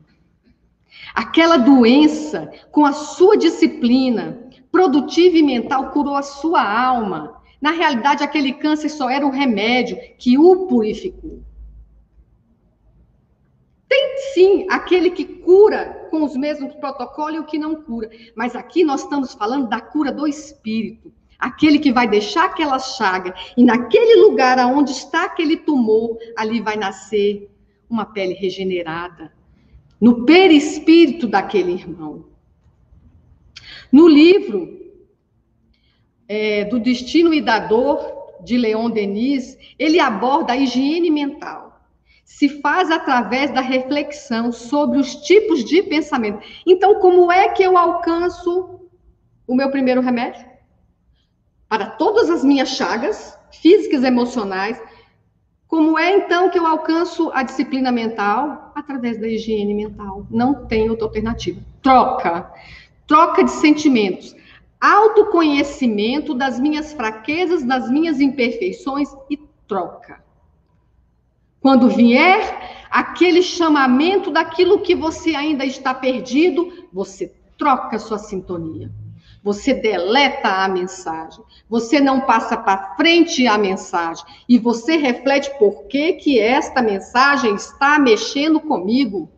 [1.13, 7.41] Aquela doença, com a sua disciplina produtiva e mental, curou a sua alma.
[7.59, 11.41] Na realidade, aquele câncer só era o remédio que o purificou.
[13.87, 18.11] Tem sim aquele que cura com os mesmos protocolos e o que não cura.
[18.35, 21.11] Mas aqui nós estamos falando da cura do espírito.
[21.39, 26.75] Aquele que vai deixar aquela chaga e naquele lugar onde está aquele tumor, ali vai
[26.75, 27.49] nascer
[27.89, 29.33] uma pele regenerada,
[29.99, 32.25] no perispírito daquele irmão.
[33.91, 34.79] No livro
[36.27, 41.70] é, do Destino e da Dor, de Leon Denis, ele aborda a higiene mental.
[42.37, 46.39] Se faz através da reflexão sobre os tipos de pensamento.
[46.65, 48.79] Então, como é que eu alcanço
[49.45, 50.43] o meu primeiro remédio?
[51.69, 54.81] Para todas as minhas chagas, físicas e emocionais,
[55.67, 58.71] como é então que eu alcanço a disciplina mental?
[58.75, 60.25] Através da higiene mental.
[60.31, 61.61] Não tem outra alternativa.
[61.81, 62.51] Troca.
[63.05, 64.35] Troca de sentimentos.
[64.79, 70.23] Autoconhecimento das minhas fraquezas, das minhas imperfeições e troca.
[71.61, 78.91] Quando vier aquele chamamento daquilo que você ainda está perdido, você troca sua sintonia.
[79.43, 81.43] Você deleta a mensagem.
[81.69, 84.25] Você não passa para frente a mensagem.
[84.49, 89.29] E você reflete por que, que esta mensagem está mexendo comigo.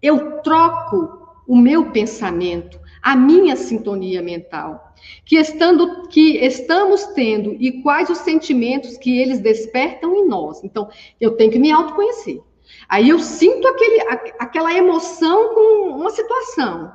[0.00, 4.91] Eu troco o meu pensamento, a minha sintonia mental.
[5.24, 10.62] Que, estando, que estamos tendo e quais os sentimentos que eles despertam em nós.
[10.62, 10.88] Então,
[11.20, 12.40] eu tenho que me autoconhecer.
[12.88, 14.00] Aí eu sinto aquele,
[14.38, 16.92] aquela emoção com uma situação.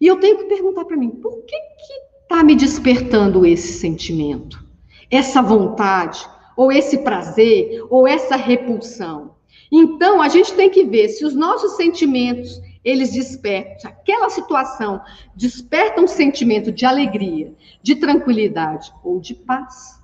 [0.00, 4.62] E eu tenho que perguntar para mim, por que que está me despertando esse sentimento?
[5.10, 9.34] Essa vontade, ou esse prazer, ou essa repulsão?
[9.70, 15.00] Então, a gente tem que ver se os nossos sentimentos, eles despertam, aquela situação
[15.34, 20.00] desperta um sentimento de alegria, de tranquilidade ou de paz.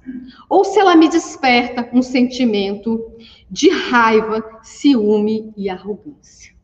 [0.49, 3.13] Ou se ela me desperta um sentimento
[3.51, 6.55] de raiva, ciúme e arrogância.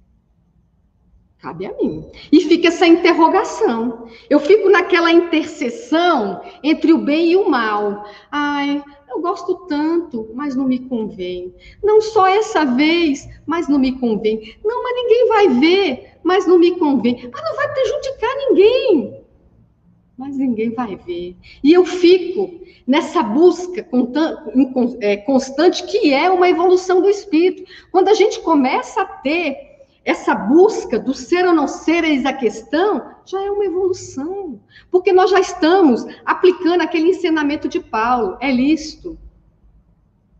[1.38, 2.04] Cabe a mim.
[2.32, 4.08] E fica essa interrogação.
[4.28, 8.04] Eu fico naquela interseção entre o bem e o mal.
[8.32, 11.54] Ai, eu gosto tanto, mas não me convém.
[11.82, 14.56] Não só essa vez, mas não me convém.
[14.64, 17.28] Não, mas ninguém vai ver, mas não me convém.
[17.32, 19.20] Mas não vai prejudicar ninguém.
[20.18, 21.36] Mas ninguém vai ver.
[21.62, 23.86] E eu fico nessa busca
[25.00, 27.64] é, constante, que é uma evolução do espírito.
[27.92, 29.75] Quando a gente começa a ter
[30.06, 34.60] essa busca do ser ou não ser, eis a questão, já é uma evolução.
[34.88, 39.18] Porque nós já estamos aplicando aquele ensinamento de Paulo, é lícito.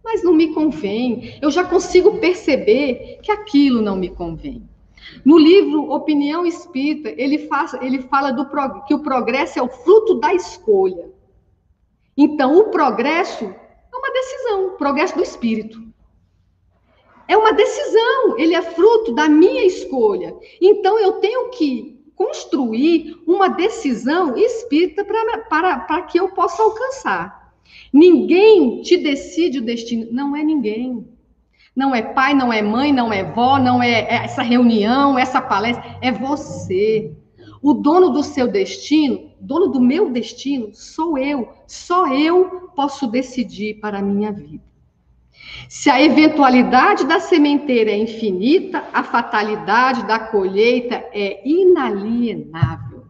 [0.05, 1.37] Mas não me convém.
[1.43, 4.63] Eu já consigo perceber que aquilo não me convém.
[5.25, 8.47] No livro Opinião Espírita, ele, faz, ele fala do,
[8.87, 11.11] que o progresso é o fruto da escolha.
[12.17, 15.86] Então, o progresso é uma decisão, o progresso do espírito.
[17.29, 20.35] É uma decisão, ele é fruto da minha escolha.
[20.61, 27.53] Então eu tenho que construir uma decisão espírita para que eu possa alcançar.
[27.93, 31.07] Ninguém te decide o destino, não é ninguém.
[31.75, 35.99] Não é pai, não é mãe, não é vó, não é essa reunião, essa palestra,
[36.01, 37.13] é você.
[37.61, 41.51] O dono do seu destino, dono do meu destino, sou eu.
[41.67, 44.65] Só eu posso decidir para a minha vida.
[45.69, 53.07] Se a eventualidade da sementeira é infinita, a fatalidade da colheita é inalienável.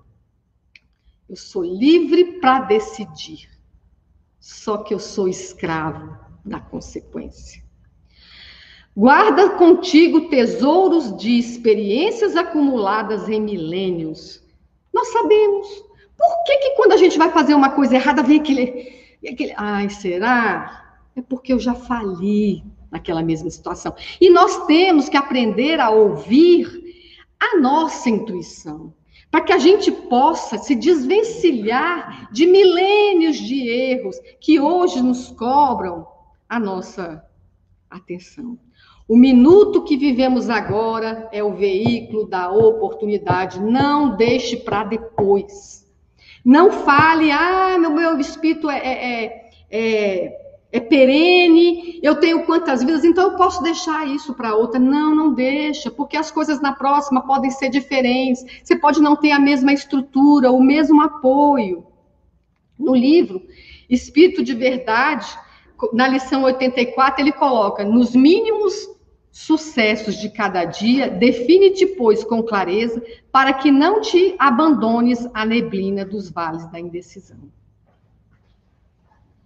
[1.29, 3.49] Eu sou livre para decidir,
[4.38, 7.62] só que eu sou escravo da consequência.
[8.96, 14.42] Guarda contigo tesouros de experiências acumuladas em milênios.
[14.94, 15.68] Nós sabemos.
[16.16, 19.03] Por que, que quando a gente vai fazer uma coisa errada, vem aquele.
[19.29, 20.86] aquele Ai, será?
[21.16, 23.94] É porque eu já fali naquela mesma situação.
[24.20, 26.85] E nós temos que aprender a ouvir
[27.40, 28.92] a nossa intuição,
[29.31, 36.07] para que a gente possa se desvencilhar de milênios de erros que hoje nos cobram
[36.48, 37.24] a nossa
[37.90, 38.59] atenção.
[39.09, 43.61] O minuto que vivemos agora é o veículo da oportunidade.
[43.61, 45.87] Não deixe para depois.
[46.44, 50.45] Não fale, ah, meu, meu espírito é, é, é é
[50.81, 54.79] perene, eu tenho quantas vidas, então eu posso deixar isso para outra.
[54.79, 58.44] Não, não deixa, porque as coisas na próxima podem ser diferentes.
[58.62, 61.87] Você pode não ter a mesma estrutura, o mesmo apoio.
[62.79, 63.42] No livro
[63.88, 65.26] Espírito de Verdade,
[65.92, 68.96] na lição 84, ele coloca: nos mínimos
[69.31, 76.07] sucessos de cada dia, define-te, pois, com clareza, para que não te abandones à neblina
[76.07, 77.37] dos vales da indecisão.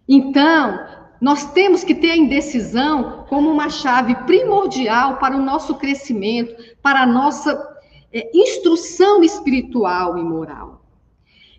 [0.09, 0.79] Então,
[1.21, 7.03] nós temos que ter a indecisão como uma chave primordial para o nosso crescimento, para
[7.03, 7.79] a nossa
[8.13, 10.83] é, instrução espiritual e moral.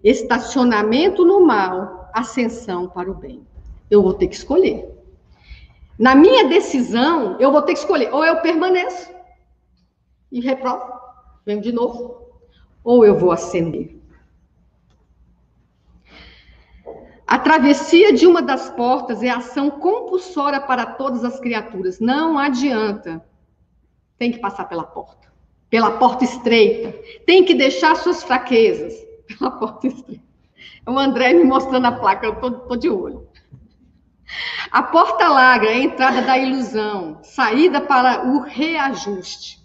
[0.03, 3.45] Estacionamento no mal, ascensão para o bem.
[3.89, 4.89] Eu vou ter que escolher.
[5.97, 8.11] Na minha decisão, eu vou ter que escolher.
[8.11, 9.11] Ou eu permaneço,
[10.31, 10.91] e reprovo,
[11.45, 12.21] venho de novo,
[12.83, 14.00] ou eu vou acender.
[17.31, 21.97] A travessia de uma das portas é ação compulsória para todas as criaturas.
[21.97, 23.25] Não adianta.
[24.17, 25.31] Tem que passar pela porta.
[25.69, 26.93] Pela porta estreita.
[27.25, 28.93] Tem que deixar suas fraquezas.
[29.25, 30.25] Pela porta estreita.
[30.85, 33.29] É o André me mostrando a placa, eu tô de olho.
[34.69, 39.57] A porta larga é a entrada da ilusão, saída para o reajuste.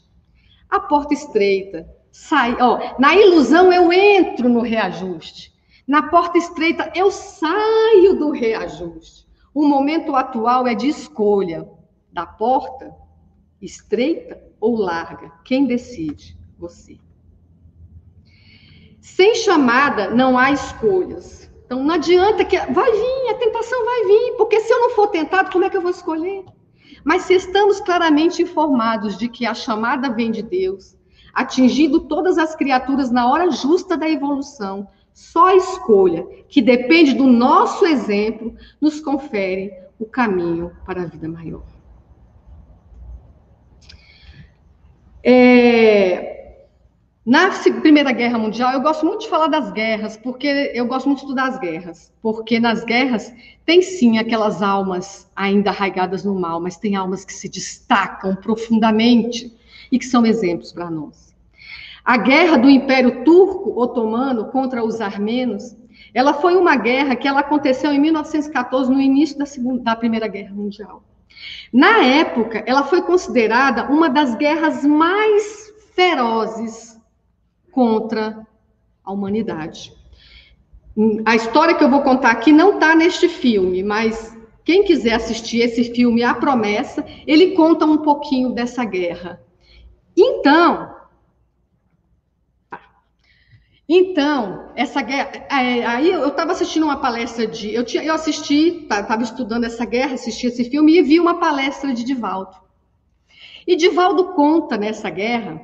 [0.71, 5.56] A porta estreita, sai, ó, na ilusão eu entro no reajuste.
[5.87, 9.27] Na porta estreita eu saio do reajuste.
[9.55, 11.69] O momento atual é de escolha
[12.13, 12.95] da porta
[13.63, 15.31] estreita ou larga.
[15.45, 16.37] Quem decide?
[16.59, 16.99] Você.
[19.01, 21.51] Sem chamada não há escolhas.
[21.65, 25.09] Então não adianta que vai vir, a tentação vai vir, porque se eu não for
[25.09, 26.45] tentado, como é que eu vou escolher?
[27.05, 30.97] Mas se estamos claramente informados de que a chamada vem de Deus,
[31.33, 37.25] atingindo todas as criaturas na hora justa da evolução, só a escolha, que depende do
[37.25, 41.65] nosso exemplo, nos confere o caminho para a vida maior.
[45.25, 46.67] É,
[47.25, 47.49] na
[47.81, 51.25] Primeira Guerra Mundial, eu gosto muito de falar das guerras, porque eu gosto muito de
[51.25, 53.33] estudar as guerras, porque nas guerras
[53.65, 59.51] tem sim aquelas almas ainda arraigadas no mal, mas tem almas que se destacam profundamente
[59.91, 61.35] e que são exemplos para nós.
[62.07, 65.77] A guerra do Império Turco Otomano contra os armenos,
[66.15, 70.29] ela foi uma guerra que ela aconteceu em 1914, no início da, segunda, da Primeira
[70.29, 71.03] Guerra Mundial.
[71.73, 76.97] Na época, ela foi considerada uma das guerras mais ferozes
[77.73, 78.47] contra
[79.05, 79.93] a humanidade.
[81.25, 84.33] A história que eu vou contar aqui não está neste filme, mas
[84.65, 89.41] quem quiser assistir esse filme, A Promessa, ele conta um pouquinho dessa guerra.
[90.17, 90.95] Então,
[93.89, 95.31] então, essa guerra.
[95.49, 97.73] É, aí eu estava assistindo uma palestra de.
[97.73, 101.95] Eu, tinha, eu assisti, estava estudando essa guerra, assisti esse filme e vi uma palestra
[101.95, 102.57] de Divaldo.
[103.67, 105.61] E Divaldo conta nessa guerra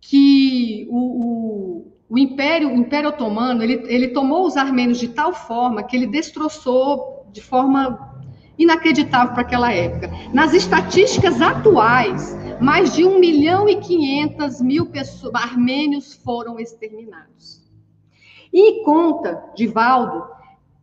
[0.00, 5.34] que o, o, o Império, o Império Otomano ele, ele tomou os armênios de tal
[5.34, 8.15] forma que ele destroçou de forma
[8.58, 10.10] inacreditável para aquela época.
[10.32, 17.62] Nas estatísticas atuais, mais de 1 milhão e 500 mil pessoas, armênios foram exterminados.
[18.52, 20.24] E conta, Divaldo,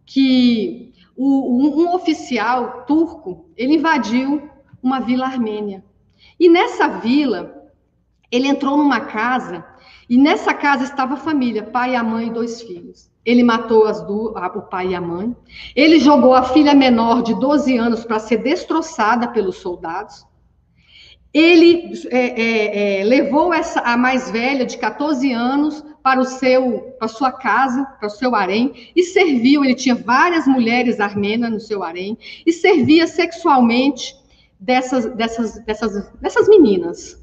[0.05, 4.49] que o, um, um oficial turco, ele invadiu
[4.81, 5.83] uma vila armênia.
[6.39, 7.63] E nessa vila,
[8.31, 9.65] ele entrou numa casa,
[10.13, 13.09] e nessa casa estava a família, pai, a mãe e dois filhos.
[13.25, 15.35] Ele matou as do, o pai e a mãe.
[15.75, 20.23] Ele jogou a filha menor de 12 anos para ser destroçada pelos soldados.
[21.33, 26.93] Ele é, é, é, levou essa, a mais velha, de 14 anos, para o seu,
[26.99, 29.65] para sua casa, para o seu harém, e serviu.
[29.65, 34.15] Ele tinha várias mulheres armênias no seu harém, e servia sexualmente
[34.59, 37.22] dessas, dessas, dessas, dessas meninas.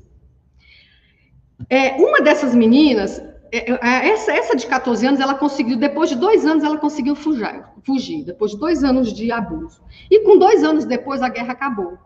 [1.68, 6.16] É, uma dessas meninas é, é, essa, essa de 14 anos, ela conseguiu, depois de
[6.16, 9.82] dois anos, ela conseguiu fugir, fugir, depois de dois anos de abuso.
[10.08, 11.98] E com dois anos depois, a guerra acabou.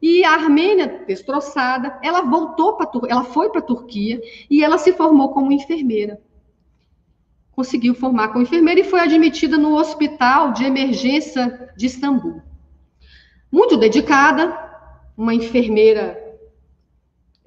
[0.00, 4.92] E a Armênia, destroçada, ela voltou para ela foi para a Turquia e ela se
[4.92, 6.20] formou como enfermeira.
[7.52, 12.42] Conseguiu formar como enfermeira e foi admitida no hospital de emergência de Istambul.
[13.50, 14.54] Muito dedicada,
[15.16, 16.25] uma enfermeira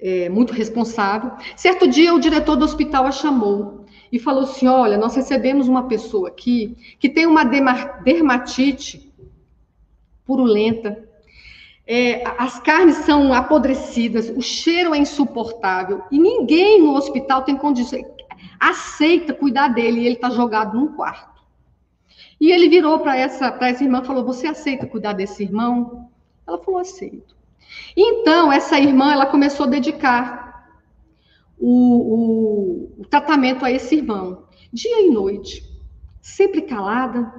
[0.00, 1.32] é, muito responsável.
[1.54, 5.86] Certo dia, o diretor do hospital a chamou e falou assim: Olha, nós recebemos uma
[5.86, 9.12] pessoa aqui que tem uma dermatite
[10.24, 11.08] purulenta.
[11.86, 18.00] É, as carnes são apodrecidas, o cheiro é insuportável e ninguém no hospital tem condição,
[18.60, 21.42] aceita cuidar dele e ele está jogado num quarto.
[22.40, 26.08] E ele virou para essa, essa irmã e falou: Você aceita cuidar desse irmão?
[26.46, 27.39] Ela falou: Aceito.
[27.96, 30.40] Então, essa irmã, ela começou a dedicar
[31.58, 35.62] o, o, o tratamento a esse irmão, dia e noite,
[36.20, 37.32] sempre calada,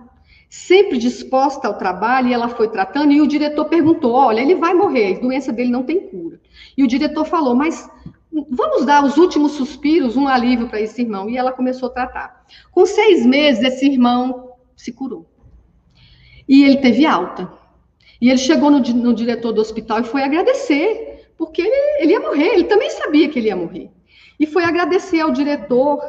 [0.50, 4.74] sempre disposta ao trabalho, e ela foi tratando, e o diretor perguntou, olha, ele vai
[4.74, 6.40] morrer, a doença dele não tem cura.
[6.78, 7.90] E o diretor falou, mas
[8.50, 11.30] vamos dar os últimos suspiros, um alívio para esse irmão.
[11.30, 12.46] E ela começou a tratar.
[12.72, 15.26] Com seis meses, esse irmão se curou.
[16.48, 17.52] E ele teve alta.
[18.22, 22.20] E ele chegou no, no diretor do hospital e foi agradecer, porque ele, ele, ia
[22.20, 23.90] morrer, ele também sabia que ele ia morrer.
[24.40, 26.00] E foi agradecer ao diretor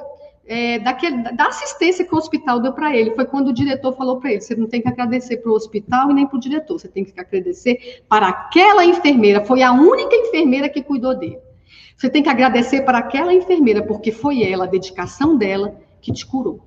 [0.47, 3.15] é, daquele, da assistência que o hospital deu para ele.
[3.15, 6.11] Foi quando o diretor falou para ele: você não tem que agradecer para o hospital
[6.11, 9.45] e nem para o diretor, você tem que agradecer para aquela enfermeira.
[9.45, 11.39] Foi a única enfermeira que cuidou dele.
[11.97, 16.27] Você tem que agradecer para aquela enfermeira, porque foi ela, a dedicação dela, que te
[16.27, 16.61] curou.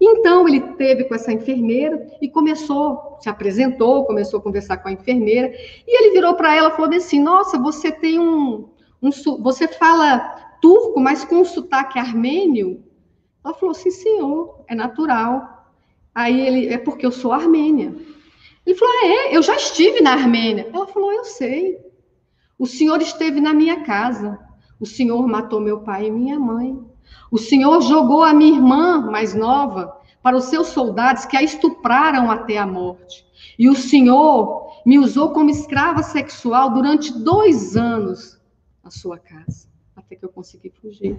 [0.00, 4.92] Então, ele teve com essa enfermeira e começou, se apresentou, começou a conversar com a
[4.92, 5.52] enfermeira,
[5.86, 8.68] e ele virou para ela e falou assim: Nossa, você tem um,
[9.02, 9.10] um.
[9.42, 10.18] Você fala
[10.60, 12.82] turco, mas com um sotaque armênio?
[13.44, 15.70] Ela falou: Sim, senhor, é natural.
[16.14, 17.94] Aí ele: É porque eu sou armênia.
[18.66, 19.36] Ele falou: Ah, é?
[19.36, 20.68] Eu já estive na Armênia.
[20.72, 21.78] Ela falou: Eu sei.
[22.58, 24.38] O senhor esteve na minha casa.
[24.80, 26.82] O senhor matou meu pai e minha mãe.
[27.30, 32.30] O Senhor jogou a minha irmã mais nova para os seus soldados que a estupraram
[32.30, 33.26] até a morte.
[33.58, 38.40] E o Senhor me usou como escrava sexual durante dois anos
[38.82, 41.18] na sua casa, até que eu consegui fugir.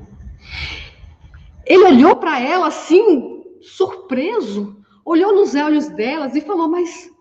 [1.66, 7.12] Ele olhou para ela assim, surpreso, olhou nos olhos delas e falou: Mas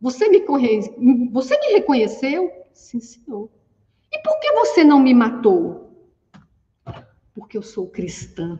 [0.00, 0.44] você me,
[1.30, 2.50] você me reconheceu?
[2.72, 3.48] Sim, senhor.
[4.12, 5.81] E por que você não me matou?
[7.34, 8.58] Porque eu sou cristã.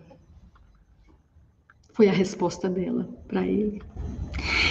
[1.92, 3.82] Foi a resposta dela para ele.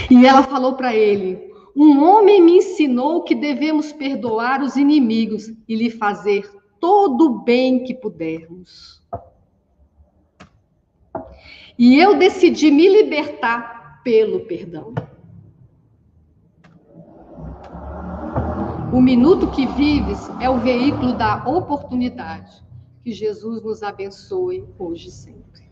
[0.09, 5.75] E ela falou para ele: Um homem me ensinou que devemos perdoar os inimigos e
[5.75, 6.49] lhe fazer
[6.79, 9.01] todo o bem que pudermos.
[11.77, 14.93] E eu decidi me libertar pelo perdão.
[18.91, 22.61] O minuto que vives é o veículo da oportunidade.
[23.03, 25.70] Que Jesus nos abençoe hoje e sempre.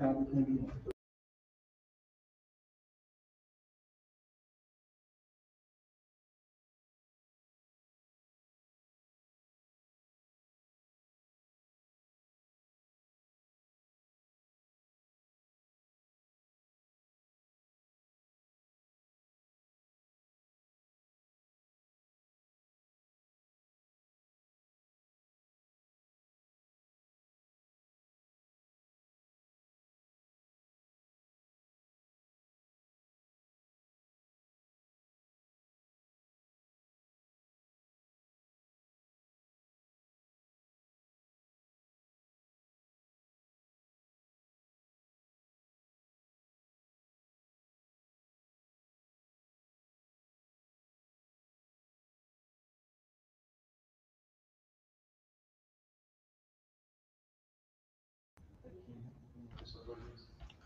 [0.00, 0.99] Tira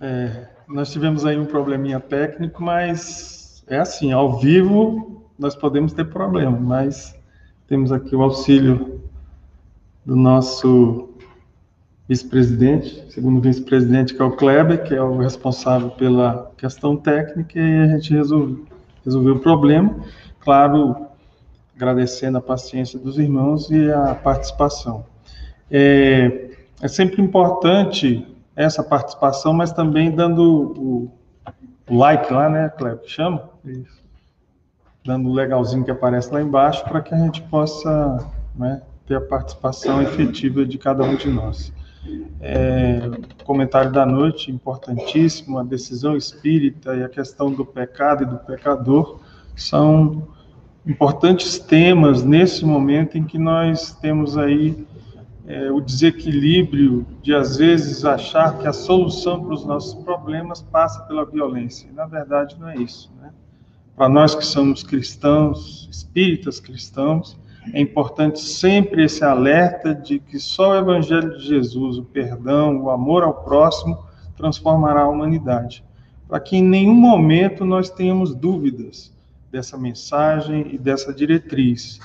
[0.06, 6.04] É, nós tivemos aí um probleminha técnico, mas é assim, ao vivo nós podemos ter
[6.04, 7.18] problema, mas
[7.66, 9.00] temos aqui o auxílio
[10.04, 11.08] do nosso
[12.06, 17.78] vice-presidente, segundo vice-presidente, que é o Kleber, que é o responsável pela questão técnica, e
[17.78, 18.66] a gente resolveu,
[19.02, 20.04] resolveu o problema,
[20.38, 21.06] claro,
[21.74, 25.06] agradecendo a paciência dos irmãos e a participação.
[25.70, 26.50] É,
[26.82, 30.42] é sempre importante essa participação, mas também dando
[30.76, 31.12] o,
[31.88, 33.06] o like lá, né, Cleber?
[33.06, 33.50] Chama?
[33.64, 34.02] Isso.
[35.04, 39.20] Dando o legalzinho que aparece lá embaixo para que a gente possa né, ter a
[39.20, 41.72] participação efetiva de cada um de nós.
[42.40, 43.00] É,
[43.44, 49.20] comentário da noite, importantíssimo, a decisão espírita e a questão do pecado e do pecador
[49.56, 50.28] são
[50.86, 54.86] importantes temas nesse momento em que nós temos aí
[55.46, 61.02] é, o desequilíbrio de, às vezes, achar que a solução para os nossos problemas passa
[61.02, 61.88] pela violência.
[61.88, 63.12] E, na verdade, não é isso.
[63.20, 63.30] Né?
[63.94, 67.38] Para nós que somos cristãos, espíritas cristãos,
[67.72, 72.90] é importante sempre esse alerta de que só o Evangelho de Jesus, o perdão, o
[72.90, 73.98] amor ao próximo,
[74.36, 75.84] transformará a humanidade.
[76.28, 79.12] Para que em nenhum momento nós tenhamos dúvidas
[79.50, 82.00] dessa mensagem e dessa diretriz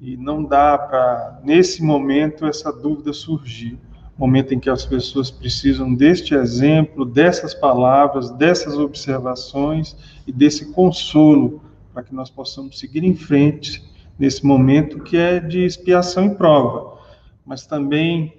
[0.00, 3.78] e não dá para, nesse momento, essa dúvida surgir.
[4.16, 11.62] Momento em que as pessoas precisam deste exemplo, dessas palavras, dessas observações e desse consolo,
[11.92, 13.82] para que nós possamos seguir em frente
[14.18, 16.98] nesse momento que é de expiação e prova.
[17.44, 18.34] Mas também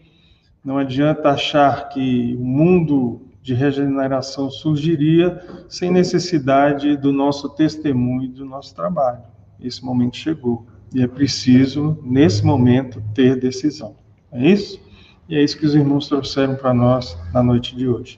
[0.63, 5.39] não adianta achar que o mundo de regeneração surgiria
[5.69, 9.21] sem necessidade do nosso testemunho e do nosso trabalho.
[9.59, 10.65] Esse momento chegou.
[10.95, 13.97] E é preciso, nesse momento, ter decisão.
[14.31, 14.79] É isso?
[15.27, 18.17] E é isso que os irmãos trouxeram para nós na noite de hoje.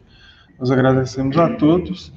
[0.59, 2.13] Nós agradecemos a todos.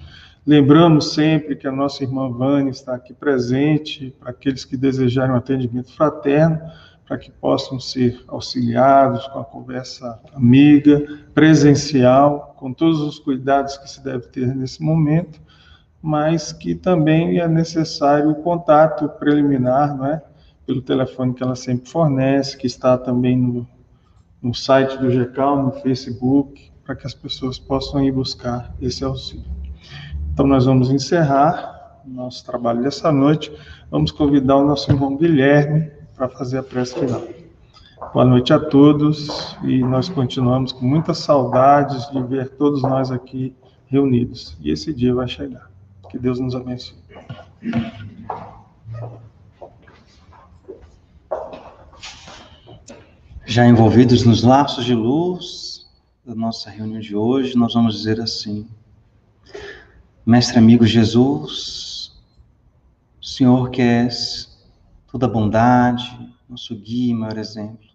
[0.46, 5.38] Lembramos sempre que a nossa irmã Vânia está aqui presente para aqueles que desejarem um
[5.38, 6.60] atendimento fraterno,
[7.06, 11.02] para que possam ser auxiliados com a conversa amiga,
[11.32, 15.40] presencial, com todos os cuidados que se deve ter nesse momento,
[16.02, 20.22] mas que também é necessário o contato preliminar, não é?
[20.70, 23.66] Pelo telefone que ela sempre fornece, que está também no,
[24.40, 29.50] no site do GECAL, no Facebook, para que as pessoas possam ir buscar esse auxílio.
[30.32, 33.52] Então, nós vamos encerrar o nosso trabalho dessa noite.
[33.90, 37.24] Vamos convidar o nosso irmão Guilherme para fazer a prece final.
[38.12, 43.52] Boa noite a todos e nós continuamos com muitas saudades de ver todos nós aqui
[43.88, 44.56] reunidos.
[44.60, 45.68] E esse dia vai chegar.
[46.08, 46.96] Que Deus nos abençoe.
[53.50, 55.84] Já envolvidos nos laços de luz
[56.24, 58.64] da nossa reunião de hoje, nós vamos dizer assim:
[60.24, 62.12] Mestre amigo Jesus,
[63.20, 64.56] Senhor que és
[65.10, 67.88] toda bondade, nosso guia e maior exemplo,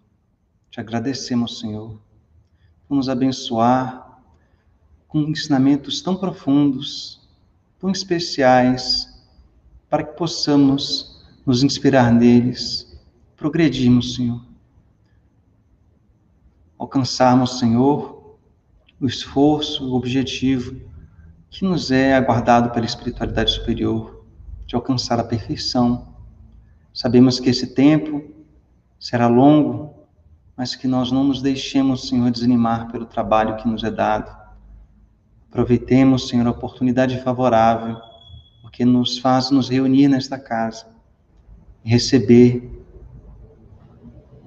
[0.70, 1.98] te agradecemos, Senhor,
[2.86, 4.20] por nos abençoar
[5.08, 7.26] com ensinamentos tão profundos,
[7.80, 9.08] tão especiais,
[9.88, 12.94] para que possamos nos inspirar neles,
[13.38, 14.45] progredirmos, Senhor.
[16.78, 18.38] Alcançarmos, Senhor,
[19.00, 20.80] o esforço, o objetivo
[21.50, 24.24] que nos é aguardado pela espiritualidade superior,
[24.66, 26.14] de alcançar a perfeição.
[26.92, 28.22] Sabemos que esse tempo
[28.98, 29.94] será longo,
[30.56, 34.34] mas que nós não nos deixemos, Senhor, desanimar pelo trabalho que nos é dado.
[35.48, 37.96] Aproveitemos, Senhor, a oportunidade favorável,
[38.62, 40.86] porque nos faz nos reunir nesta casa
[41.84, 42.84] e receber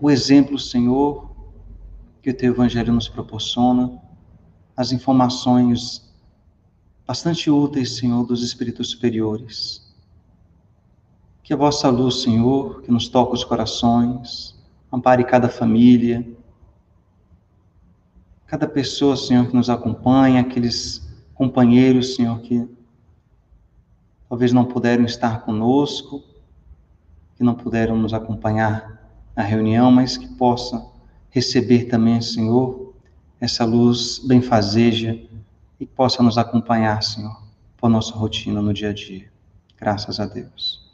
[0.02, 1.29] o exemplo, Senhor,
[2.22, 4.00] que o Teu Evangelho nos proporciona,
[4.76, 6.10] as informações
[7.08, 9.94] bastante úteis, Senhor, dos Espíritos superiores.
[11.44, 14.56] Que a vossa luz, Senhor, que nos toca os corações,
[14.92, 16.28] ampare cada família,
[18.46, 22.68] cada pessoa, Senhor, que nos acompanha, aqueles companheiros, Senhor, que
[24.28, 26.24] talvez não puderam estar conosco,
[27.36, 29.00] que não puderam nos acompanhar
[29.36, 30.89] na reunião, mas que possa
[31.30, 32.94] receber também, Senhor,
[33.40, 35.20] essa luz benfazeja
[35.80, 37.42] e possa nos acompanhar, Senhor,
[37.78, 39.32] por nossa rotina no dia a dia.
[39.78, 40.90] Graças a Deus.